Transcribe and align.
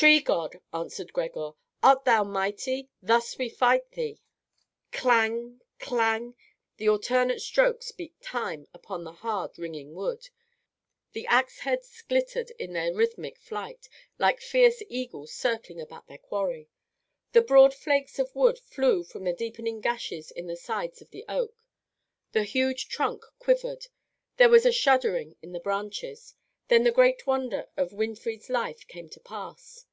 "Tree 0.00 0.22
god!" 0.22 0.62
answered 0.72 1.12
Gregor, 1.12 1.50
"art 1.82 2.06
thou 2.06 2.24
mighty? 2.24 2.88
Thus 3.02 3.36
we 3.36 3.50
fight 3.50 3.90
thee!" 3.90 4.18
Clang! 4.92 5.60
clang! 5.78 6.36
the 6.78 6.88
alternate 6.88 7.42
strokes 7.42 7.92
beat 7.92 8.18
time 8.22 8.66
upon 8.72 9.04
the 9.04 9.12
hard, 9.12 9.58
ringing 9.58 9.92
wood. 9.94 10.30
The 11.12 11.26
axe 11.26 11.58
heads 11.58 12.00
glittered 12.00 12.50
in 12.58 12.72
their 12.72 12.94
rhythmic 12.94 13.38
flight, 13.38 13.90
like 14.18 14.40
fierce 14.40 14.82
eagles 14.88 15.34
circling 15.34 15.82
about 15.82 16.06
their 16.06 16.16
quarry. 16.16 16.70
The 17.32 17.42
broad 17.42 17.74
flakes 17.74 18.18
of 18.18 18.34
wood 18.34 18.58
flew 18.58 19.04
from 19.04 19.24
the 19.24 19.34
deepening 19.34 19.82
gashes 19.82 20.30
in 20.30 20.46
the 20.46 20.56
sides 20.56 21.02
of 21.02 21.10
the 21.10 21.26
oak. 21.28 21.52
The 22.32 22.44
huge 22.44 22.88
trunk 22.88 23.22
quivered. 23.38 23.88
There 24.38 24.48
was 24.48 24.64
a 24.64 24.72
shuddering 24.72 25.36
in 25.42 25.52
the 25.52 25.60
branches. 25.60 26.36
Then 26.68 26.84
the 26.84 26.90
great 26.92 27.26
wonder 27.26 27.68
of 27.76 27.92
Winfried's 27.92 28.48
life 28.48 28.86
came 28.88 29.10
to 29.10 29.20
pass. 29.20 29.84